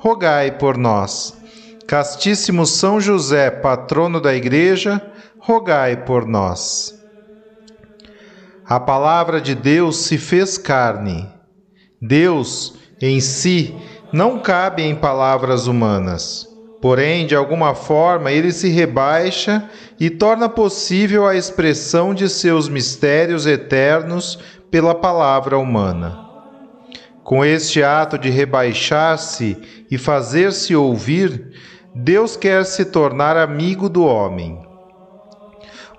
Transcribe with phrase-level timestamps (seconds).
[0.00, 1.36] rogai por nós.
[1.86, 5.00] Castíssimo São José, patrono da Igreja,
[5.38, 6.98] rogai por nós.
[8.64, 11.28] A palavra de Deus se fez carne.
[12.00, 13.74] Deus, em si,
[14.10, 16.48] não cabe em palavras humanas.
[16.80, 23.44] Porém, de alguma forma, ele se rebaixa e torna possível a expressão de seus mistérios
[23.44, 24.38] eternos
[24.70, 26.29] pela palavra humana.
[27.30, 29.56] Com este ato de rebaixar-se
[29.88, 31.52] e fazer-se ouvir,
[31.94, 34.60] Deus quer se tornar amigo do homem.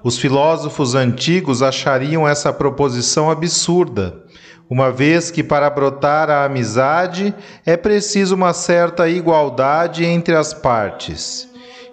[0.04, 4.26] Os filósofos antigos achariam essa proposição absurda,
[4.70, 7.34] uma vez que para brotar a amizade
[7.66, 11.48] é preciso uma certa igualdade entre as partes.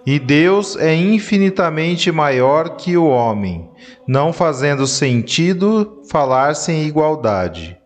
[0.05, 3.69] E Deus é infinitamente maior que o homem,
[4.05, 7.78] não fazendo sentido falar-se em igualdade.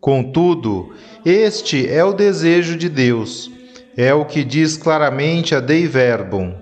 [0.00, 0.92] Contudo,
[1.24, 3.50] este é o desejo de Deus.
[3.96, 6.54] É o que diz claramente a Dei Verbum.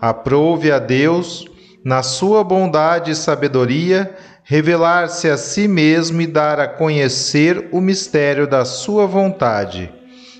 [0.00, 1.44] Aprove a Deus,
[1.84, 8.48] na sua bondade e sabedoria, revelar-se a si mesmo e dar a conhecer o mistério
[8.48, 9.92] da sua vontade,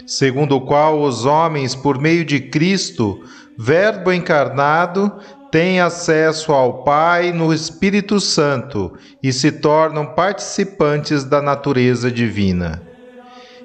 [0.06, 3.22] segundo o qual os homens, por meio de Cristo,
[3.56, 5.12] Verbo encarnado,
[5.50, 12.82] têm acesso ao Pai no Espírito Santo e se tornam participantes da natureza divina.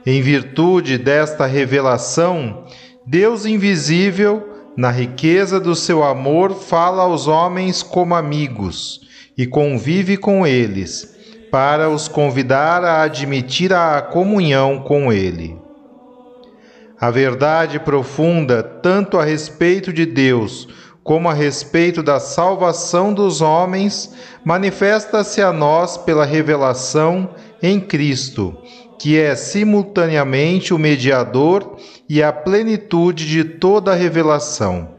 [0.05, 2.65] Em virtude desta revelação,
[3.05, 9.01] Deus invisível, na riqueza do seu amor, fala aos homens como amigos
[9.37, 11.15] e convive com eles,
[11.51, 15.57] para os convidar a admitir a comunhão com Ele.
[16.99, 20.67] A verdade profunda, tanto a respeito de Deus
[21.05, 24.11] como a respeito da salvação dos homens,
[24.43, 27.29] manifesta-se a nós pela revelação
[27.61, 28.57] em Cristo,
[28.97, 31.77] que é simultaneamente o mediador
[32.09, 34.95] e a plenitude de toda a revelação.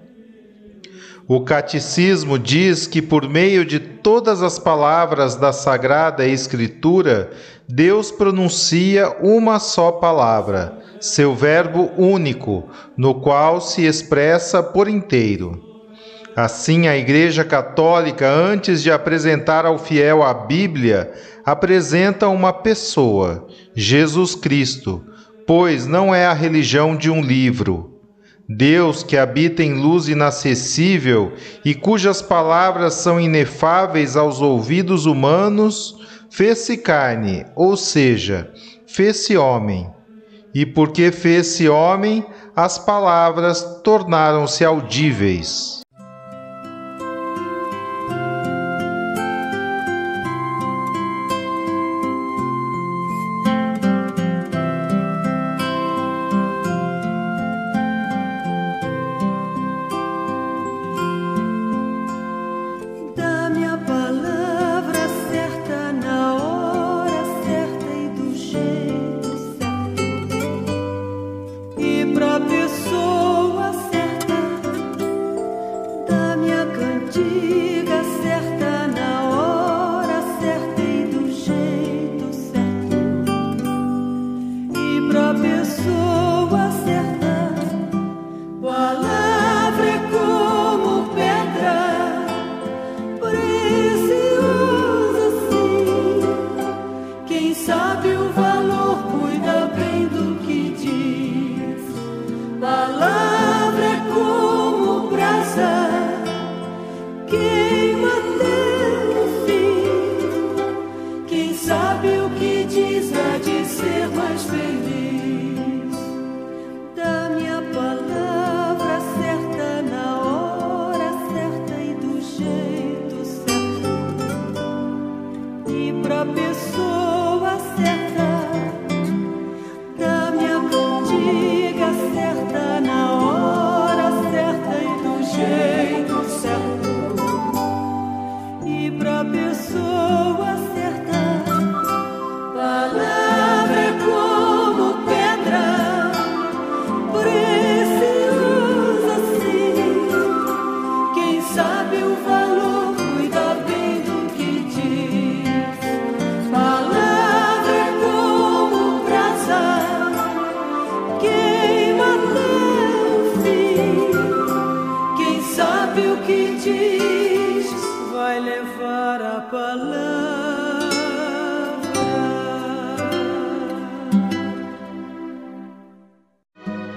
[1.27, 7.33] O Catecismo diz que, por meio de todas as palavras da Sagrada Escritura,
[7.69, 15.76] Deus pronuncia uma só palavra, seu Verbo único, no qual se expressa por inteiro.
[16.37, 21.11] Assim, a Igreja Católica, antes de apresentar ao fiel a Bíblia,
[21.43, 25.03] apresenta uma pessoa, Jesus Cristo,
[25.47, 28.03] pois não é a religião de um livro.
[28.47, 31.33] Deus, que habita em luz inacessível
[31.65, 35.97] e cujas palavras são inefáveis aos ouvidos humanos,
[36.31, 38.53] fez-se carne, ou seja,
[38.87, 39.91] fez-se homem.
[40.55, 45.86] E porque fez-se homem, as palavras tornaram-se audíveis.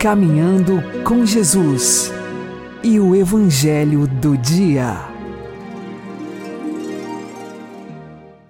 [0.10, 2.12] Caminhando com Jesus
[2.82, 4.98] e o Evangelho do Dia.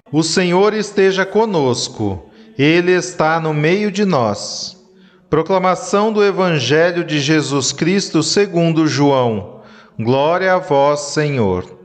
[0.09, 4.81] O Senhor esteja conosco, Ele está no meio de nós.
[5.29, 9.61] Proclamação do Evangelho de Jesus Cristo segundo João.
[9.99, 11.77] Glória a vós, Senhor.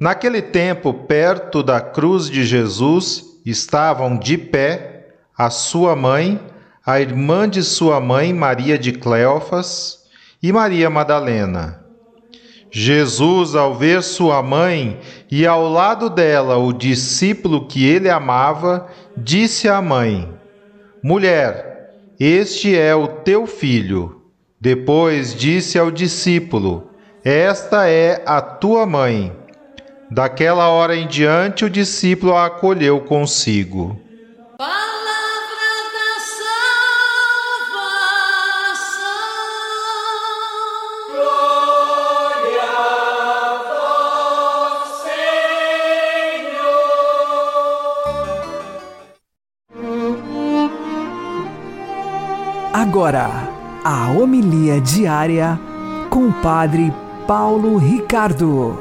[0.00, 6.40] Naquele tempo, perto da cruz de Jesus, estavam de pé a sua mãe
[6.84, 10.00] a irmã de sua mãe, Maria de Cleofas,
[10.42, 11.84] e Maria Madalena.
[12.70, 14.98] Jesus, ao ver sua mãe
[15.30, 18.86] e ao lado dela o discípulo que ele amava,
[19.16, 20.32] disse à mãe:
[21.02, 24.22] Mulher, este é o teu filho.
[24.60, 26.90] Depois disse ao discípulo:
[27.24, 29.32] Esta é a tua mãe.
[30.10, 33.98] Daquela hora em diante, o discípulo a acolheu consigo.
[52.72, 53.28] Agora,
[53.84, 55.58] a homilia diária
[56.08, 56.92] com o Padre
[57.26, 58.78] Paulo Ricardo.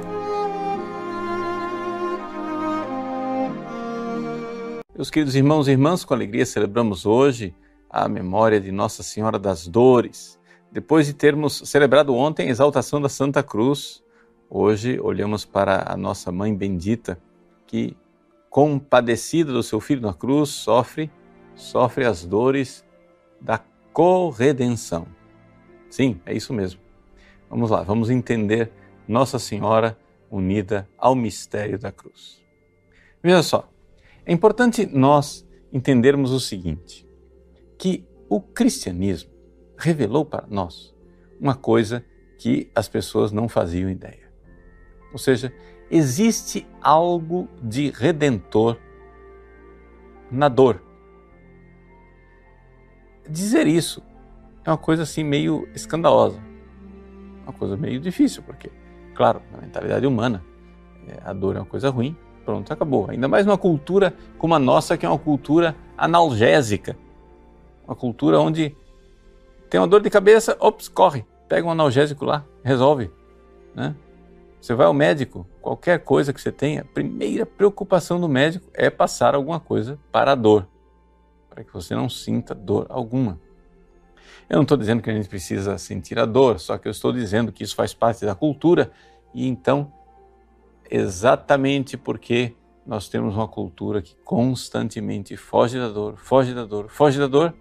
[4.96, 7.56] Meus queridos irmãos e irmãs, com alegria celebramos hoje
[7.90, 10.40] a memória de Nossa Senhora das Dores.
[10.72, 14.04] Depois de termos celebrado ontem a exaltação da Santa Cruz,
[14.48, 17.20] hoje olhamos para a nossa Mãe Bendita,
[17.66, 17.98] que,
[18.52, 21.10] compadecida do seu filho na cruz, sofre,
[21.56, 22.88] sofre as dores
[23.42, 23.58] da
[23.94, 25.08] corredenção.
[25.90, 26.80] Sim, é isso mesmo.
[27.50, 28.72] Vamos lá, vamos entender
[29.08, 29.98] Nossa Senhora
[30.30, 32.42] unida ao mistério da cruz.
[33.22, 33.70] Veja só,
[34.26, 37.08] é importante nós entendermos o seguinte:
[37.78, 39.32] que o cristianismo
[39.78, 40.96] revelou para nós
[41.40, 42.06] uma coisa
[42.38, 44.32] que as pessoas não faziam ideia.
[45.12, 45.52] Ou seja,
[45.90, 48.78] existe algo de redentor
[50.32, 50.89] na dor
[53.30, 54.02] dizer isso
[54.66, 56.40] é uma coisa assim meio escandalosa,
[57.44, 58.70] uma coisa meio difícil, porque,
[59.16, 60.44] claro, na mentalidade humana,
[61.08, 63.10] é, a dor é uma coisa ruim, pronto, acabou.
[63.10, 66.98] Ainda mais uma cultura como a nossa, que é uma cultura analgésica,
[67.86, 68.76] uma cultura onde
[69.70, 73.12] tem uma dor de cabeça, ops, corre, pega um analgésico lá, resolve,
[73.76, 73.96] né?
[74.60, 78.90] Você vai ao médico, qualquer coisa que você tenha, a primeira preocupação do médico é
[78.90, 80.68] passar alguma coisa para a dor
[81.50, 83.40] para que você não sinta dor alguma.
[84.50, 87.12] Eu não estou dizendo que a gente precisa sentir a dor, só que eu estou
[87.12, 88.92] dizendo que isso faz parte da cultura
[89.34, 89.92] e então,
[90.90, 97.20] exatamente porque nós temos uma cultura que constantemente foge da dor, foge da dor, foge
[97.20, 97.54] da dor,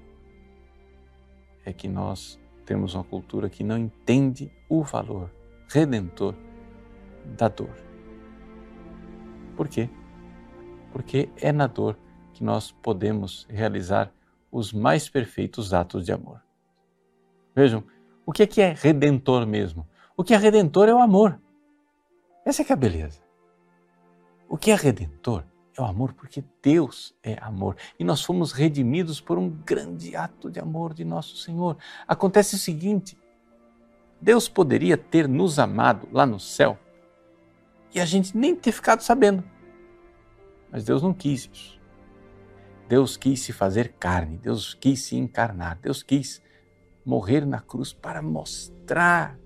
[1.65, 5.31] é que nós temos uma cultura que não entende o valor
[5.69, 6.35] redentor
[7.37, 7.77] da dor.
[9.55, 9.91] Por quê?
[10.93, 11.99] Porque é na dor
[12.39, 14.13] que nós podemos realizar
[14.51, 16.41] os mais perfeitos atos de amor.
[17.53, 17.83] Vejam,
[18.25, 19.85] o que é, que é redentor mesmo?
[20.17, 21.41] O que é redentor é o amor.
[22.47, 23.21] Essa é que é a beleza.
[24.49, 25.43] O que é redentor
[25.77, 30.49] é o amor porque Deus é amor e nós fomos redimidos por um grande ato
[30.49, 31.77] de amor de nosso Senhor.
[32.07, 33.19] Acontece o seguinte:
[34.21, 36.79] Deus poderia ter nos amado lá no céu
[37.93, 39.43] e a gente nem ter ficado sabendo.
[40.71, 41.78] Mas Deus não quis isso.
[42.89, 46.43] Deus quis se fazer carne, Deus quis se encarnar, Deus quis
[47.05, 49.39] morrer na cruz para mostrar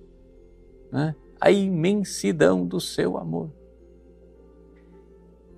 [0.92, 3.50] né, a imensidão do seu amor.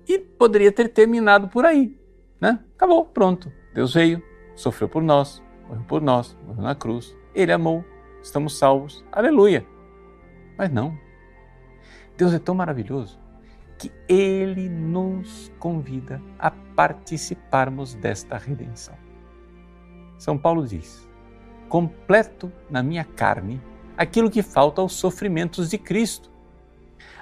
[0.07, 1.99] E poderia ter terminado por aí.
[2.41, 2.63] Né?
[2.75, 3.51] Acabou, pronto.
[3.73, 4.21] Deus veio,
[4.55, 7.15] sofreu por nós, morreu por nós, morreu na cruz.
[7.35, 7.85] Ele amou,
[8.21, 9.05] estamos salvos.
[9.11, 9.65] Aleluia.
[10.57, 10.97] Mas não.
[12.17, 13.24] Deus é tão maravilhoso
[13.77, 18.95] que Ele nos convida a participarmos desta redenção.
[20.17, 21.07] São Paulo diz:
[21.67, 23.61] completo na minha carne
[23.97, 26.31] aquilo que falta aos sofrimentos de Cristo.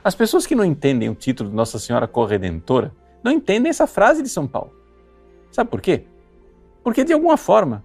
[0.03, 2.93] As pessoas que não entendem o título de Nossa Senhora Corredentora
[3.23, 4.73] não entendem essa frase de São Paulo.
[5.51, 6.05] Sabe por quê?
[6.83, 7.83] Porque de alguma forma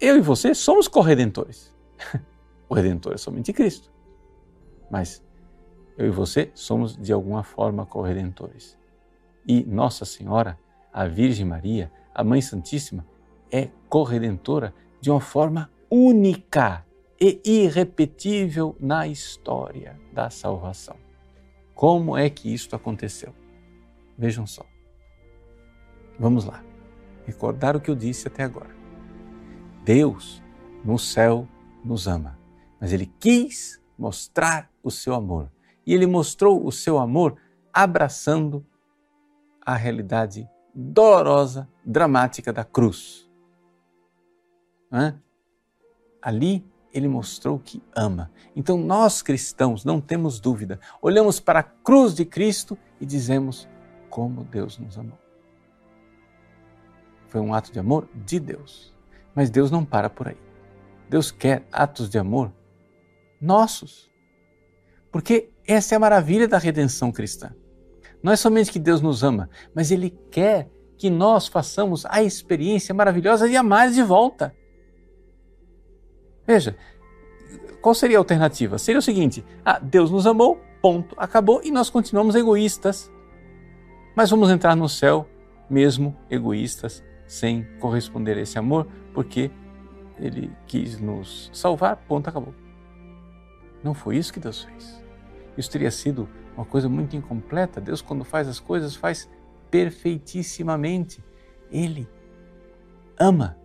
[0.00, 1.74] eu e você somos corredentores.
[2.68, 3.92] o redentor é somente Cristo.
[4.90, 5.22] Mas
[6.00, 8.78] eu e você somos de alguma forma corredentores.
[9.46, 10.58] E Nossa Senhora,
[10.90, 13.06] a Virgem Maria, a Mãe Santíssima,
[13.52, 16.86] é corredentora de uma forma única.
[17.20, 20.96] e irrepetível na história da salvação.
[21.74, 23.34] Como é que isto aconteceu?
[24.16, 24.64] Vejam só.
[26.18, 26.64] Vamos lá.
[27.26, 28.74] Recordar o que eu disse até agora.
[29.84, 30.42] Deus
[30.82, 31.46] no céu
[31.84, 32.38] nos ama,
[32.80, 35.50] mas ele quis mostrar o seu amor.
[35.90, 37.36] E ele mostrou o seu amor
[37.72, 38.64] abraçando
[39.60, 43.28] a realidade dolorosa, dramática da cruz.
[46.22, 48.30] Ali ele mostrou que ama.
[48.54, 53.68] Então nós cristãos não temos dúvida, olhamos para a cruz de Cristo e dizemos
[54.08, 55.18] como Deus nos amou.
[57.26, 58.94] Foi um ato de amor de Deus.
[59.34, 60.38] Mas Deus não para por aí.
[61.08, 62.52] Deus quer atos de amor
[63.40, 64.08] nossos.
[65.10, 67.54] Porque essa é a maravilha da redenção cristã.
[68.22, 72.94] Não é somente que Deus nos ama, mas Ele quer que nós façamos a experiência
[72.94, 74.54] maravilhosa de amar de volta.
[76.46, 76.76] Veja,
[77.80, 78.78] qual seria a alternativa?
[78.78, 83.10] Seria o seguinte: ah, Deus nos amou, ponto, acabou, e nós continuamos egoístas.
[84.16, 85.26] Mas vamos entrar no céu
[85.70, 89.50] mesmo egoístas, sem corresponder a esse amor, porque
[90.18, 92.52] Ele quis nos salvar, ponto, acabou.
[93.84, 94.99] Não foi isso que Deus fez.
[95.56, 97.80] Isso teria sido uma coisa muito incompleta.
[97.80, 99.28] Deus, quando faz as coisas, faz
[99.70, 101.22] perfeitissimamente.
[101.70, 102.08] Ele
[103.18, 103.56] ama.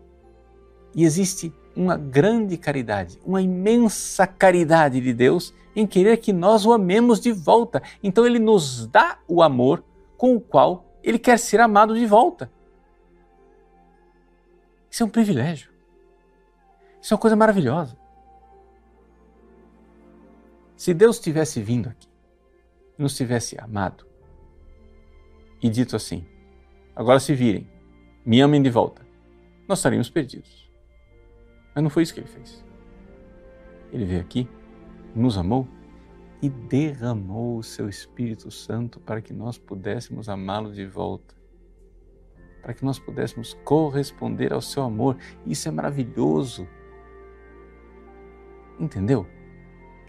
[0.93, 6.71] E existe uma grande caridade, uma imensa caridade de Deus em querer que nós o
[6.71, 7.81] amemos de volta.
[8.01, 9.83] Então ele nos dá o amor
[10.17, 12.49] com o qual ele quer ser amado de volta.
[14.89, 15.69] Isso é um privilégio.
[17.01, 17.97] Isso é uma coisa maravilhosa.
[20.75, 22.07] Se Deus tivesse vindo aqui,
[22.97, 24.05] nos tivesse amado
[25.61, 26.25] e dito assim:
[26.95, 27.69] agora se virem,
[28.25, 29.05] me amem de volta,
[29.67, 30.69] nós estaríamos perdidos.
[31.73, 32.63] Mas não foi isso que ele fez.
[33.91, 34.47] Ele veio aqui,
[35.15, 35.67] nos amou
[36.41, 41.35] e derramou o seu Espírito Santo para que nós pudéssemos amá-lo de volta,
[42.61, 45.17] para que nós pudéssemos corresponder ao seu amor.
[45.45, 46.67] Isso é maravilhoso.
[48.79, 49.25] Entendeu?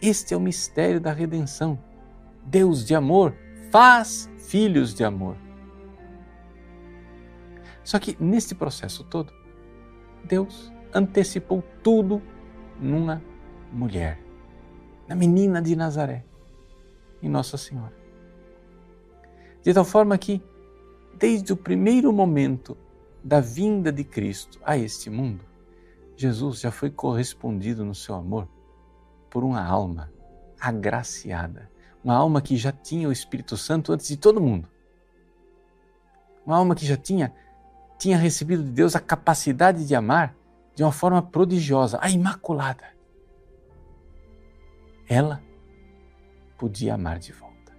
[0.00, 1.78] Este é o mistério da redenção.
[2.44, 3.34] Deus de amor
[3.70, 5.36] faz filhos de amor.
[7.82, 9.32] Só que neste processo todo,
[10.24, 12.20] Deus antecipou tudo
[12.80, 13.22] numa
[13.72, 14.20] mulher,
[15.08, 16.24] na menina de Nazaré,
[17.22, 17.94] em Nossa Senhora.
[19.62, 20.42] De tal forma que,
[21.18, 22.76] desde o primeiro momento
[23.24, 25.44] da vinda de Cristo a este mundo,
[26.16, 28.48] Jesus já foi correspondido no seu amor
[29.36, 30.10] por uma alma
[30.58, 31.70] agraciada,
[32.02, 34.66] uma alma que já tinha o Espírito Santo antes de todo mundo.
[36.46, 37.34] Uma alma que já tinha
[37.98, 40.34] tinha recebido de Deus a capacidade de amar
[40.74, 42.84] de uma forma prodigiosa, a Imaculada.
[45.06, 45.42] Ela
[46.56, 47.76] podia amar de volta.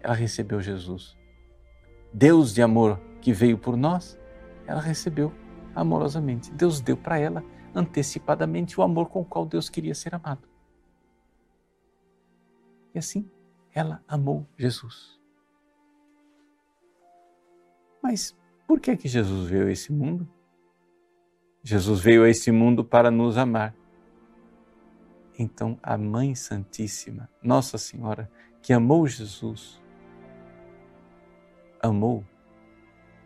[0.00, 1.14] Ela recebeu Jesus.
[2.10, 4.18] Deus de amor que veio por nós,
[4.66, 5.30] ela recebeu
[5.74, 6.50] amorosamente.
[6.50, 7.44] Deus deu para ela
[7.74, 10.53] antecipadamente o amor com o qual Deus queria ser amado.
[12.94, 13.28] E assim,
[13.72, 15.18] ela amou Jesus.
[18.02, 18.36] Mas
[18.66, 20.28] por que que Jesus veio a esse mundo?
[21.62, 23.74] Jesus veio a esse mundo para nos amar.
[25.38, 28.30] Então, a Mãe Santíssima, Nossa Senhora,
[28.62, 29.82] que amou Jesus,
[31.82, 32.24] amou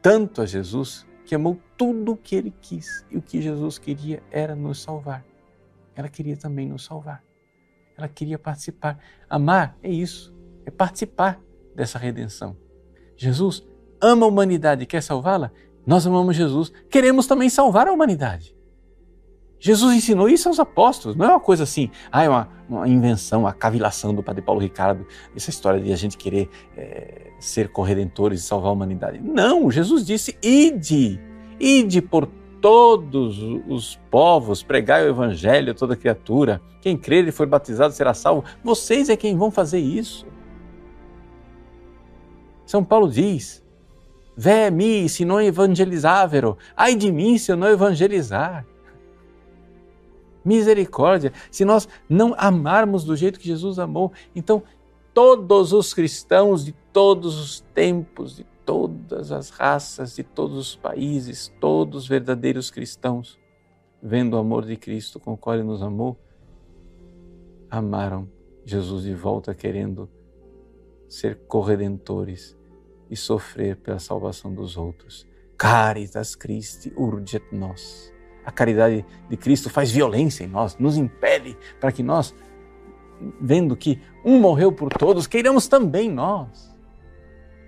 [0.00, 3.04] tanto a Jesus que amou tudo o que ele quis.
[3.10, 5.22] E o que Jesus queria era nos salvar.
[5.94, 7.22] Ela queria também nos salvar.
[7.98, 8.96] Ela queria participar.
[9.28, 10.32] Amar é isso,
[10.64, 11.40] é participar
[11.74, 12.56] dessa redenção.
[13.16, 13.66] Jesus
[14.00, 15.50] ama a humanidade e quer salvá-la?
[15.84, 18.56] Nós amamos Jesus, queremos também salvar a humanidade.
[19.58, 23.40] Jesus ensinou isso aos apóstolos, não é uma coisa assim, ah, é uma, uma invenção,
[23.40, 28.40] uma cavilação do Padre Paulo Ricardo, essa história de a gente querer é, ser corredentores
[28.40, 29.18] e salvar a humanidade.
[29.18, 31.20] Não, Jesus disse: ide,
[31.58, 32.28] ide por
[32.60, 36.60] todos os povos, pregai o evangelho a toda criatura.
[36.80, 38.44] Quem crer e for batizado será salvo.
[38.62, 40.26] Vocês é quem vão fazer isso.
[42.66, 43.64] São Paulo diz:
[44.36, 48.66] Vé mi se não evangelizávero, ai de mim se eu não evangelizar.
[50.44, 54.62] Misericórdia, se nós não amarmos do jeito que Jesus amou, então
[55.12, 61.50] todos os cristãos de todos os tempos, de todas as raças, de todos os países,
[61.58, 63.40] todos os verdadeiros cristãos,
[64.02, 66.20] vendo o amor de Cristo com o qual Ele nos amou,
[67.70, 68.28] amaram
[68.66, 70.06] Jesus de volta, querendo
[71.08, 72.54] ser corredentores
[73.08, 75.26] e sofrer pela salvação dos outros.
[75.56, 78.12] Caritas Christi urget nos.
[78.44, 82.34] A caridade de Cristo faz violência em nós, nos impele para que nós,
[83.40, 86.76] vendo que um morreu por todos, queiramos também nós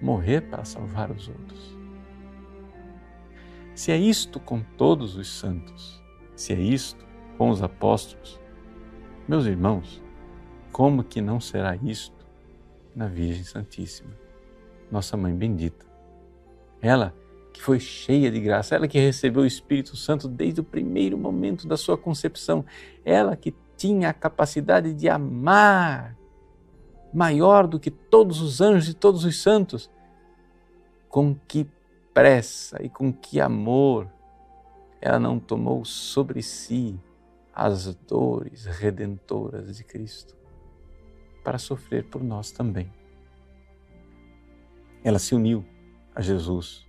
[0.00, 1.76] morrer para salvar os outros.
[3.74, 6.02] Se é isto com todos os santos,
[6.34, 7.04] se é isto
[7.38, 8.40] com os apóstolos,
[9.26, 10.02] meus irmãos,
[10.72, 12.26] como que não será isto
[12.94, 14.10] na Virgem Santíssima,
[14.90, 15.86] nossa Mãe bendita?
[16.80, 17.14] Ela
[17.52, 21.66] que foi cheia de graça, ela que recebeu o Espírito Santo desde o primeiro momento
[21.66, 22.64] da sua concepção,
[23.04, 26.16] ela que tinha a capacidade de amar
[27.12, 29.90] maior do que todos os anjos e todos os santos.
[31.08, 31.68] Com que
[32.14, 34.10] pressa e com que amor
[35.00, 37.00] ela não tomou sobre si
[37.54, 40.36] as dores redentoras de Cristo
[41.42, 42.92] para sofrer por nós também.
[45.02, 45.64] Ela se uniu
[46.14, 46.86] a Jesus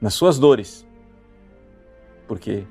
[0.00, 0.86] nas suas dores,
[2.26, 2.66] porque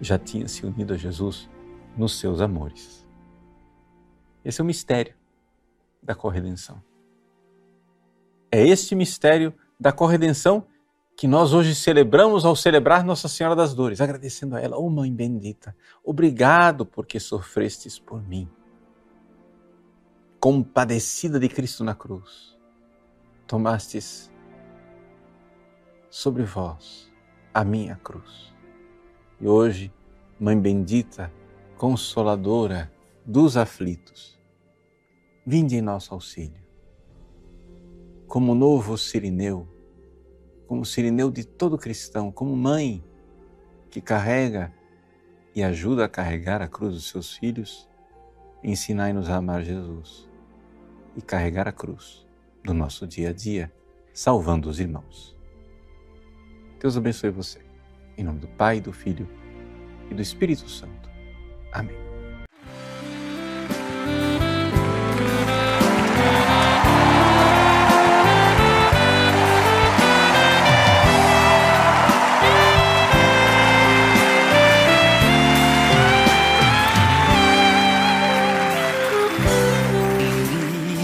[0.00, 1.50] já tinha se unido a Jesus
[1.96, 3.06] nos seus amores.
[4.44, 5.14] Esse é o mistério
[6.02, 6.82] da corredenção.
[8.50, 10.66] É este mistério da corredenção
[11.16, 15.12] que nós hoje celebramos ao celebrar Nossa Senhora das Dores, agradecendo a ela, oh Mãe
[15.12, 18.48] bendita, obrigado porque sofrestes por mim.
[20.40, 22.58] Compadecida de Cristo na cruz,
[23.46, 24.30] tomastes
[26.10, 27.10] sobre vós
[27.54, 28.52] a minha cruz.
[29.40, 29.92] E hoje,
[30.40, 31.32] Mãe bendita,
[31.76, 32.92] consoladora
[33.24, 34.31] dos aflitos,
[35.44, 36.62] vinde em nosso auxílio.
[38.26, 39.68] Como novo Sirineu,
[40.66, 43.04] como Sirineu de todo cristão, como mãe
[43.90, 44.72] que carrega
[45.54, 47.88] e ajuda a carregar a cruz dos seus filhos,
[48.62, 50.28] ensinai-nos a amar Jesus
[51.16, 52.26] e carregar a cruz
[52.64, 53.72] do nosso dia a dia,
[54.14, 55.36] salvando os irmãos.
[56.80, 57.60] Deus abençoe você.
[58.16, 59.28] Em nome do Pai, do Filho
[60.10, 61.10] e do Espírito Santo.
[61.72, 62.11] Amém.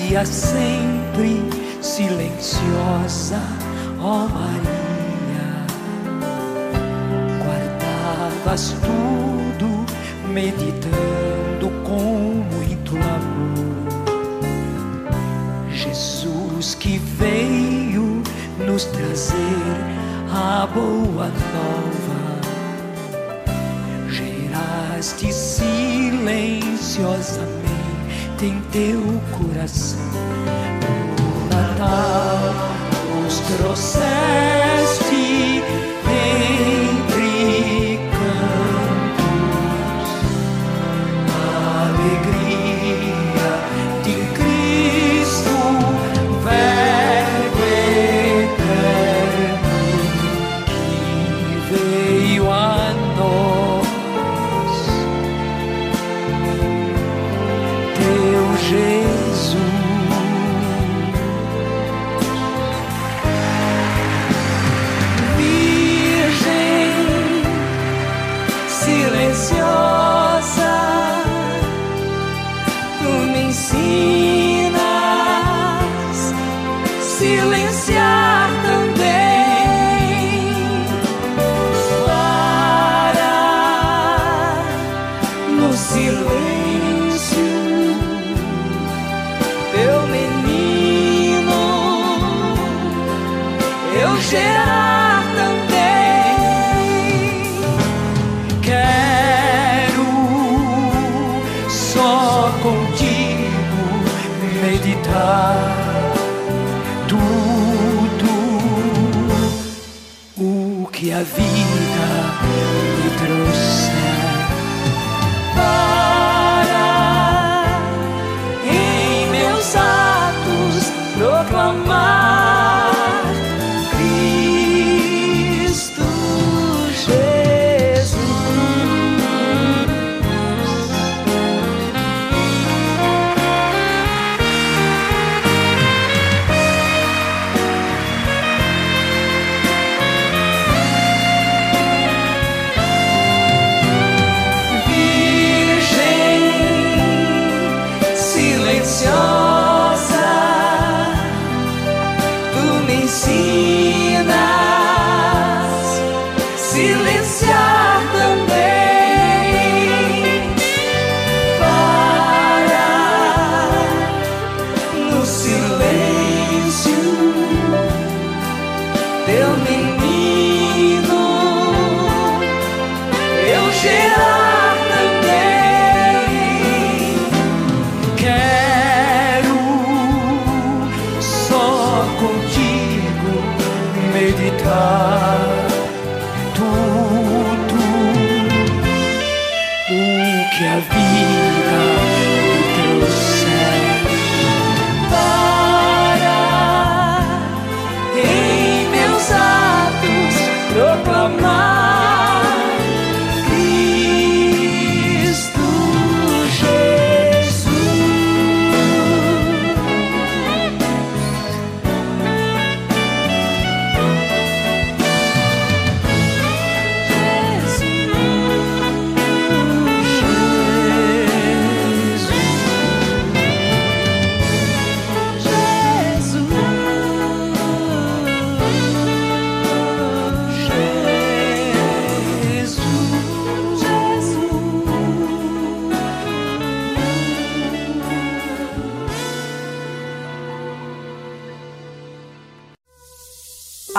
[0.08, 1.44] Vivia sempre
[1.82, 3.42] silenciosa,
[4.00, 5.66] ó Maria
[8.42, 9.84] faz tudo
[10.32, 13.84] meditando com muito amor.
[15.70, 18.22] Jesus que veio
[18.66, 19.36] nos trazer
[20.32, 22.40] a boa nova,
[24.08, 27.67] geraste silenciosamente
[28.42, 29.00] em teu
[29.36, 29.98] coração.
[31.18, 32.54] No Natal
[33.22, 34.57] nos trouxeste
[77.18, 77.97] silenciar.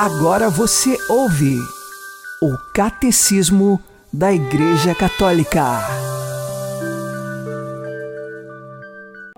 [0.02, 1.58] Agora você ouve
[2.42, 3.78] o Catecismo
[4.14, 5.62] da Igreja Católica.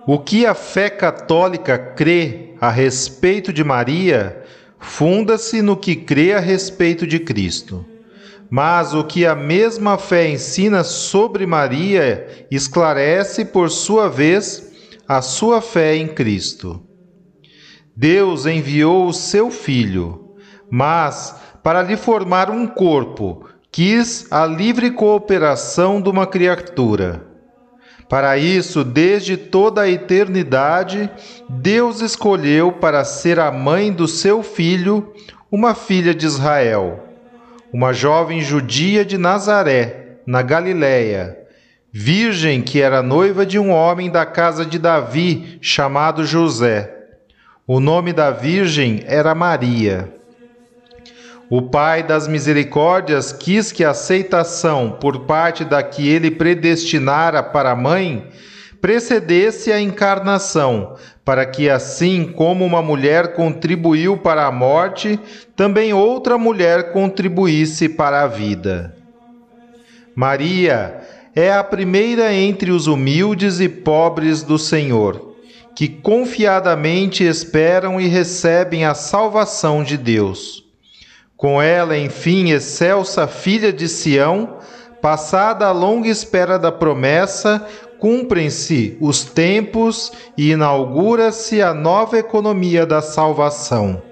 [0.05, 4.43] O que a fé católica crê a respeito de Maria
[4.77, 7.83] funda-se no que crê a respeito de Cristo.
[8.47, 14.71] Mas o que a mesma fé ensina sobre Maria esclarece, por sua vez,
[15.07, 16.85] a sua fé em Cristo.
[17.95, 20.20] Deus enviou o seu Filho,
[20.71, 27.29] mas, para lhe formar um corpo, quis a livre cooperação de uma criatura.
[28.09, 31.09] Para isso, desde toda a eternidade,
[31.47, 35.13] Deus escolheu para ser a mãe do seu filho
[35.51, 37.07] uma filha de Israel,
[37.71, 41.37] uma jovem judia de Nazaré, na Galiléia,
[41.91, 46.93] virgem que era noiva de um homem da casa de Davi, chamado José.
[47.67, 50.20] O nome da virgem era Maria.
[51.53, 57.71] O Pai das Misericórdias quis que a aceitação por parte da que ele predestinara para
[57.71, 58.25] a mãe
[58.79, 65.19] precedesse a encarnação, para que assim como uma mulher contribuiu para a morte,
[65.53, 68.95] também outra mulher contribuísse para a vida.
[70.15, 71.01] Maria
[71.35, 75.35] é a primeira entre os humildes e pobres do Senhor,
[75.75, 80.70] que confiadamente esperam e recebem a salvação de Deus.
[81.41, 84.57] Com ela, enfim, excelsa filha de Sião,
[85.01, 87.65] passada a longa espera da promessa,
[87.97, 94.03] cumprem-se os tempos e inaugura-se a nova economia da salvação.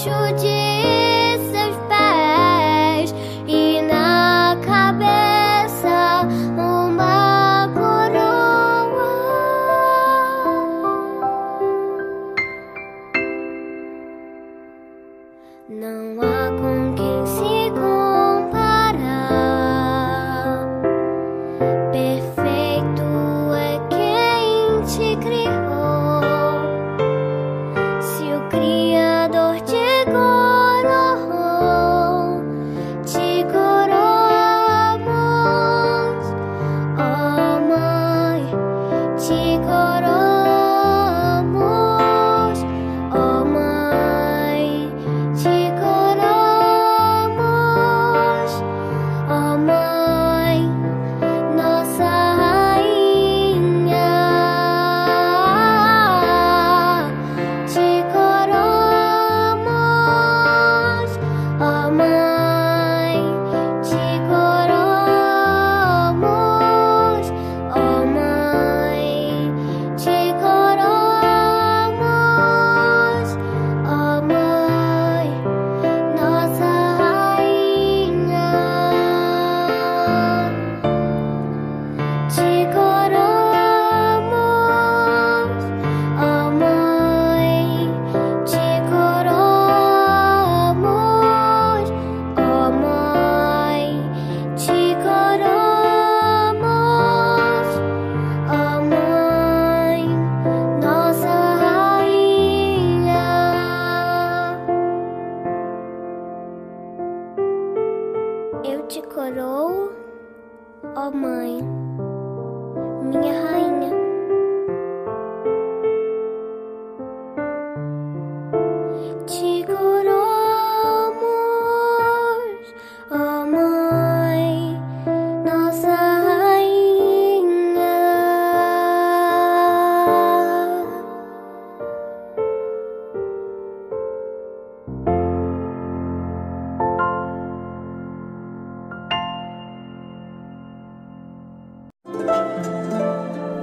[0.00, 0.59] Debaixo de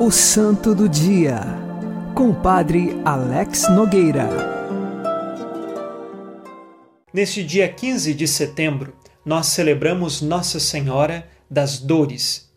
[0.07, 1.41] O Santo do Dia,
[2.15, 4.29] com o Padre Alex Nogueira.
[7.13, 8.93] Neste dia 15 de setembro,
[9.25, 12.49] nós celebramos Nossa Senhora das Dores,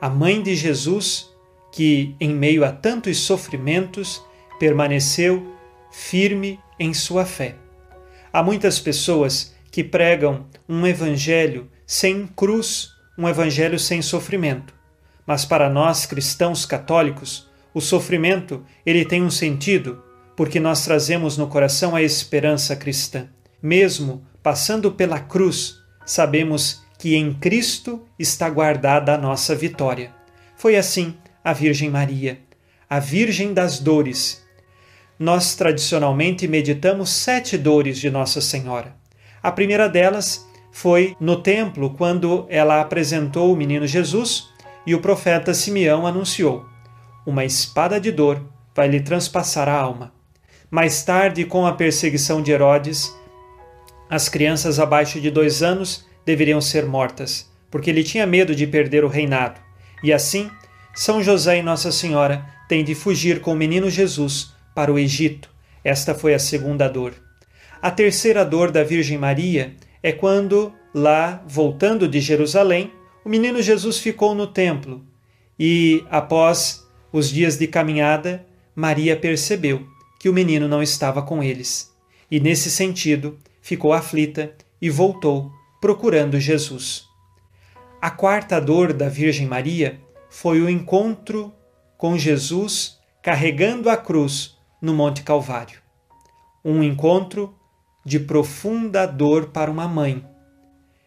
[0.00, 1.30] a mãe de Jesus
[1.70, 4.20] que, em meio a tantos sofrimentos,
[4.58, 5.54] permaneceu
[5.92, 7.54] firme em sua fé.
[8.32, 14.81] Há muitas pessoas que pregam um evangelho sem cruz, um evangelho sem sofrimento.
[15.26, 20.02] Mas para nós cristãos católicos, o sofrimento, ele tem um sentido,
[20.36, 23.28] porque nós trazemos no coração a esperança cristã.
[23.62, 30.12] Mesmo passando pela cruz, sabemos que em Cristo está guardada a nossa vitória.
[30.56, 32.40] Foi assim a Virgem Maria,
[32.88, 34.42] a Virgem das Dores.
[35.18, 38.94] Nós tradicionalmente meditamos sete dores de Nossa Senhora.
[39.42, 44.51] A primeira delas foi no templo, quando ela apresentou o menino Jesus
[44.86, 46.64] e o profeta Simeão anunciou:
[47.26, 48.42] Uma espada de dor
[48.74, 50.12] vai lhe transpassar a alma.
[50.70, 53.14] Mais tarde, com a perseguição de Herodes,
[54.08, 59.04] as crianças abaixo de dois anos deveriam ser mortas, porque ele tinha medo de perder
[59.04, 59.60] o reinado.
[60.02, 60.50] E assim,
[60.94, 65.50] São José e Nossa Senhora têm de fugir com o menino Jesus para o Egito.
[65.84, 67.14] Esta foi a segunda dor.
[67.80, 72.92] A terceira dor da Virgem Maria é quando, lá, voltando de Jerusalém,
[73.24, 75.04] o menino Jesus ficou no templo
[75.58, 79.86] e, após os dias de caminhada, Maria percebeu
[80.18, 81.92] que o menino não estava com eles.
[82.30, 87.04] E, nesse sentido, ficou aflita e voltou procurando Jesus.
[88.00, 91.52] A quarta dor da Virgem Maria foi o encontro
[91.96, 95.78] com Jesus carregando a cruz no Monte Calvário.
[96.64, 97.54] Um encontro
[98.04, 100.24] de profunda dor para uma mãe.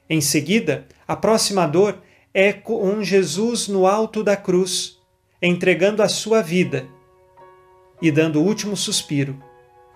[0.09, 1.99] Em seguida, a próxima dor
[2.37, 4.99] é com Jesus no alto da cruz,
[5.41, 6.85] entregando a sua vida
[8.01, 9.41] e dando o último suspiro.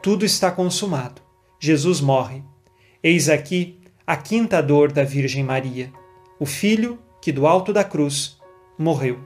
[0.02, 1.22] Tudo está consumado.
[1.60, 2.42] Jesus morre.
[3.04, 5.92] Eis aqui a quinta dor da Virgem Maria,
[6.40, 8.38] o filho que do alto da cruz
[8.78, 9.20] morreu.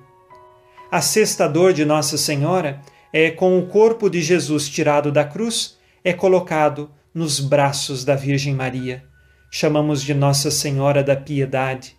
[0.92, 2.82] A sexta dor de Nossa Senhora
[3.14, 8.56] é com o corpo de Jesus tirado da cruz, é colocado nos braços da Virgem
[8.56, 9.04] Maria.
[9.52, 11.96] Chamamos de Nossa Senhora da Piedade,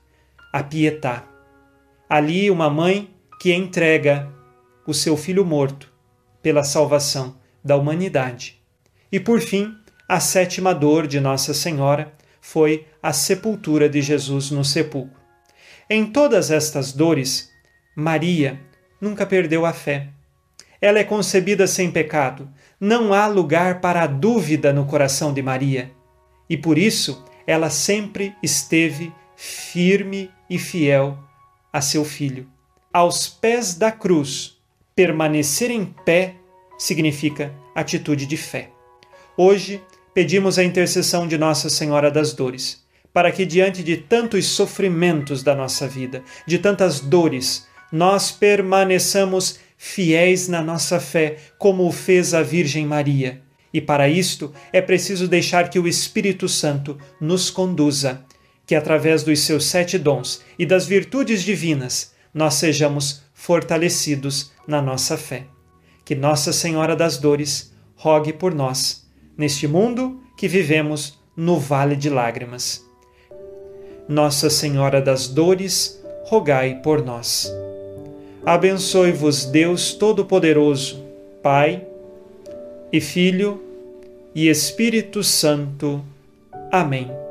[0.55, 1.25] a Pietá.
[2.09, 4.33] Ali, uma mãe que entrega
[4.87, 5.93] o seu filho morto
[6.41, 8.63] pela salvação da humanidade.
[9.11, 9.75] E por fim,
[10.09, 15.21] a sétima dor de Nossa Senhora foi a sepultura de Jesus no sepulcro.
[15.91, 17.51] Em todas estas dores,
[17.97, 18.61] Maria
[19.01, 20.11] nunca perdeu a fé.
[20.81, 22.49] Ela é concebida sem pecado.
[22.79, 25.91] Não há lugar para a dúvida no coração de Maria.
[26.49, 31.19] E por isso, ela sempre esteve firme e fiel
[31.73, 32.47] a seu filho.
[32.93, 34.57] Aos pés da cruz,
[34.95, 36.37] permanecer em pé
[36.79, 38.71] significa atitude de fé.
[39.37, 39.83] Hoje,
[40.15, 45.55] pedimos a intercessão de Nossa Senhora das Dores, para que, diante de tantos sofrimentos da
[45.55, 52.43] nossa vida, de tantas dores, nós permaneçamos fiéis na nossa fé, como o fez a
[52.43, 53.43] Virgem Maria.
[53.73, 58.25] E para isto é preciso deixar que o Espírito Santo nos conduza,
[58.67, 65.17] que através dos seus sete dons e das virtudes divinas nós sejamos fortalecidos na nossa
[65.17, 65.45] fé.
[66.05, 72.11] Que Nossa Senhora das Dores rogue por nós, neste mundo que vivemos no vale de
[72.11, 72.85] lágrimas.
[74.09, 77.51] Nossa Senhora das Dores, rogai por nós.
[78.45, 81.03] Abençoe-vos Deus Todo-Poderoso,
[81.43, 81.87] Pai
[82.93, 83.63] e Filho
[84.35, 86.05] e Espírito Santo.
[86.71, 87.24] Amém.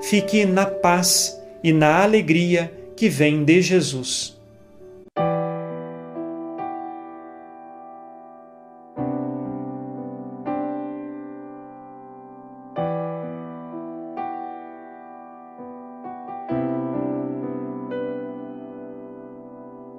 [0.00, 4.36] Fique na paz e na alegria que vem de Jesus.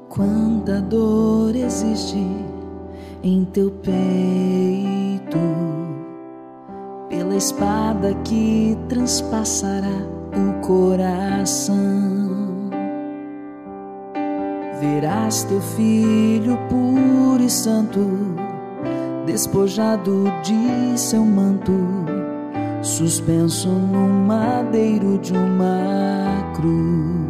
[0.10, 2.18] Quanta dor existe
[3.24, 5.38] em teu peito,
[7.40, 9.98] espada que transpassará
[10.36, 11.78] o coração.
[14.82, 18.36] Verás teu filho puro e santo,
[19.26, 21.72] despojado de seu manto,
[22.82, 27.29] suspenso no madeiro de uma cruz.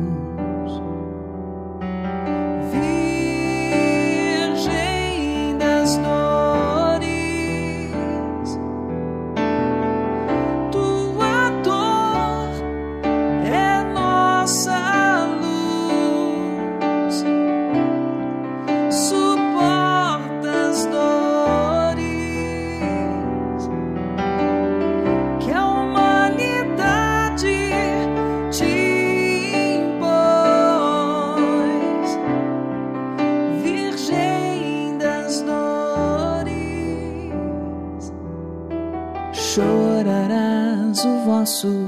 [39.55, 41.87] Chorarás o vosso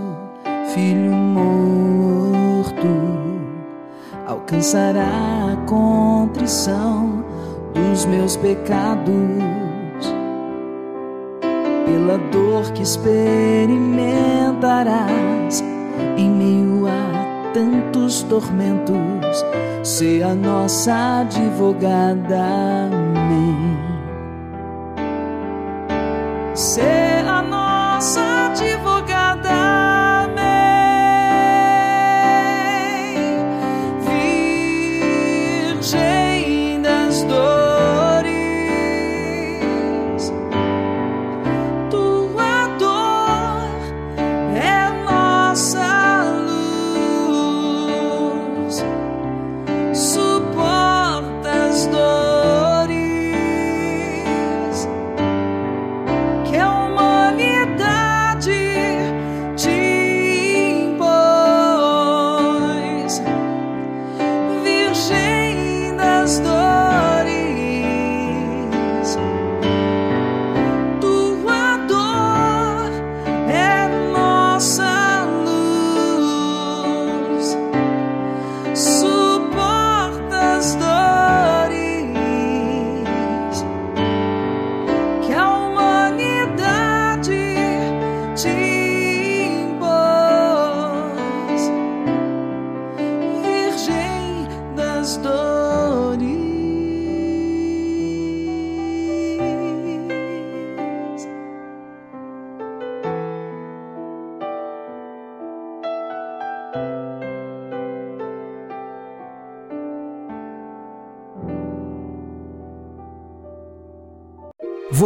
[0.73, 2.87] filho morto,
[4.25, 7.23] alcançará a contrição
[7.75, 9.11] dos meus pecados.
[11.85, 15.63] Pela dor que experimentarás
[16.17, 19.45] em meio a tantos tormentos,
[19.83, 22.89] ser a nossa advogada.
[22.91, 23.90] Amém.
[28.01, 28.30] Nossa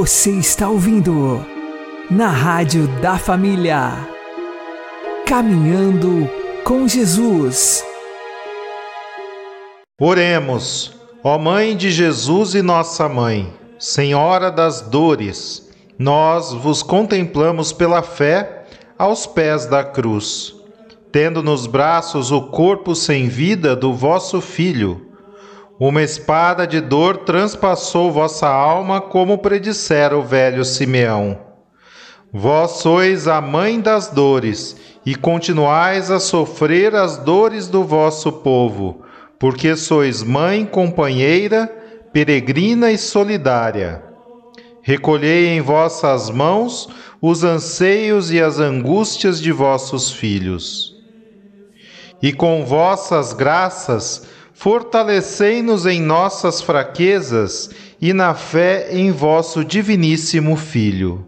[0.06, 1.43] Você está ouvindo
[2.12, 4.08] na Rádio da Família.
[5.26, 6.30] Caminhando
[6.64, 7.84] com Jesus.
[9.99, 18.03] Oremos, ó Mãe de Jesus e nossa Mãe, Senhora das Dores, nós vos contemplamos pela
[18.03, 18.64] fé
[18.99, 20.53] aos pés da cruz,
[21.12, 25.05] tendo nos braços o corpo sem vida do vosso Filho.
[25.78, 31.38] Uma espada de dor transpassou vossa alma, como predissera o velho Simeão.
[32.32, 39.03] Vós sois a mãe das dores e continuais a sofrer as dores do vosso povo,
[39.38, 41.67] porque sois mãe companheira,
[42.13, 44.01] peregrina e solidária.
[44.82, 46.88] Recolhei em vossas mãos
[47.21, 50.95] os anseios e as angústias de vossos filhos.
[52.21, 57.70] E com vossas graças, fortalecei-nos em nossas fraquezas
[58.01, 61.28] e na fé em vosso diviníssimo Filho.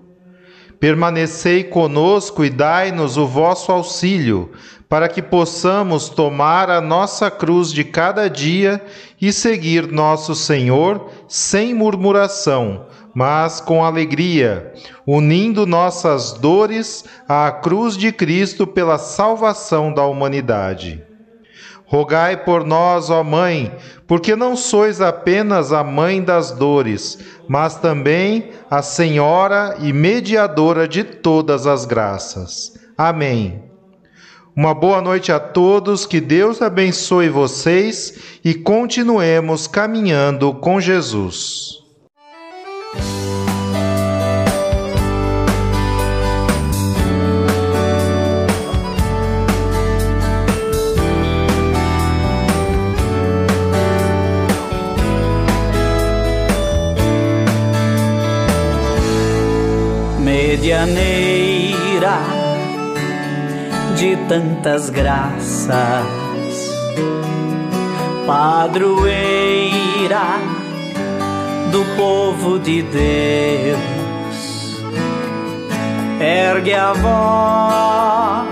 [0.79, 4.51] Permanecei conosco e dai-nos o vosso auxílio,
[4.87, 8.81] para que possamos tomar a nossa cruz de cada dia
[9.19, 14.73] e seguir nosso Senhor sem murmuração, mas com alegria,
[15.05, 21.06] unindo nossas dores à cruz de Cristo pela salvação da humanidade.
[21.87, 23.73] Rogai por nós, ó Mãe,
[24.05, 27.17] porque não sois apenas a mãe das dores,
[27.47, 32.77] mas também a Senhora e mediadora de todas as graças.
[32.97, 33.63] Amém.
[34.53, 41.83] Uma boa noite a todos, que Deus abençoe vocês e continuemos caminhando com Jesus.
[60.57, 62.17] Medianeira
[63.95, 65.69] de tantas graças,
[68.25, 69.07] padroeira
[71.71, 73.77] do povo de Deus,
[76.19, 78.47] ergue a voz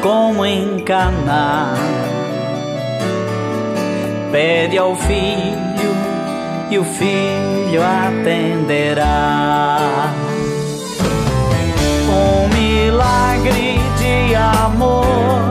[0.00, 1.74] como em Caná,
[4.30, 5.72] pede ao filho
[6.70, 9.42] e o filho atenderá.
[12.12, 15.50] Um milagre de amor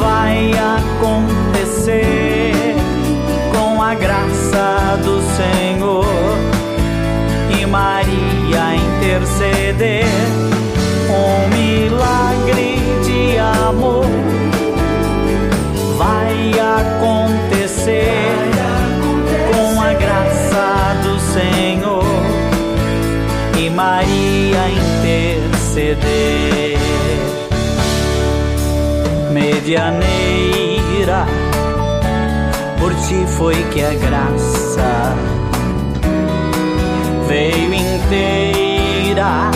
[0.00, 2.52] vai acontecer
[3.54, 6.06] com a graça do Senhor
[7.60, 10.06] e Maria interceder.
[11.10, 14.06] Um milagre de amor
[15.98, 18.12] vai acontecer
[19.52, 22.04] com a graça do Senhor
[23.58, 24.31] e Maria
[25.72, 26.78] interceder.
[29.32, 31.26] Medianeira,
[32.78, 35.14] por ti foi que a graça
[37.26, 39.50] veio inteira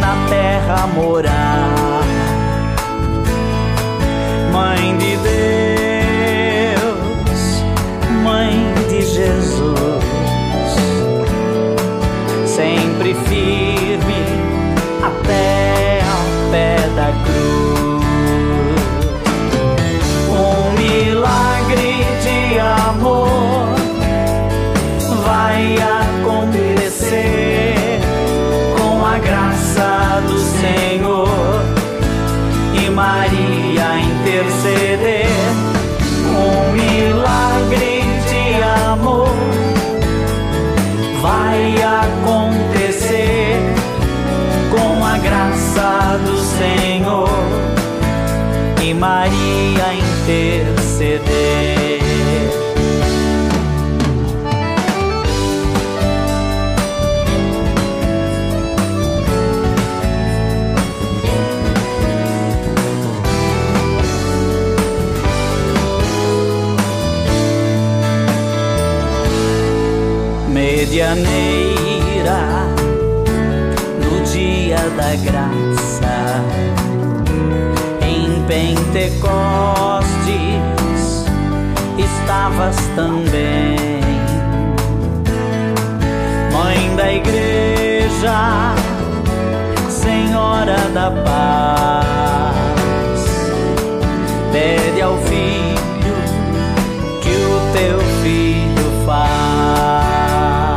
[0.00, 2.02] na terra morar.
[4.52, 5.55] Mãe de Deus,
[48.98, 51.56] Maria interceder.
[70.86, 72.38] medianeira
[74.00, 76.85] no dia da graça
[78.46, 79.26] Pentecostes
[81.98, 84.00] estavas também.
[86.52, 88.74] Mãe da igreja
[89.88, 92.56] senhora da paz
[94.52, 96.16] pede ao filho
[97.20, 100.76] que o teu filho faz.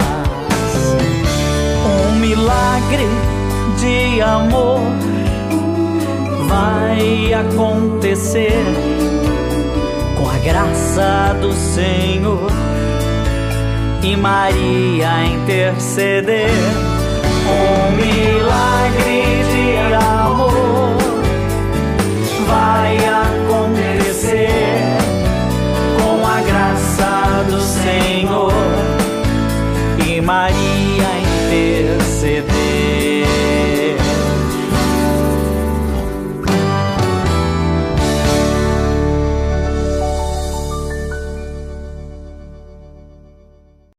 [1.86, 3.08] Um milagre
[3.80, 4.82] de amor
[6.50, 8.64] vai acontecer
[10.18, 12.52] com a graça do Senhor
[14.02, 16.50] e Maria interceder.
[17.52, 20.98] Um milagre de amor
[22.48, 24.50] vai acontecer
[26.02, 28.54] com a graça do Senhor
[30.06, 30.59] e Maria.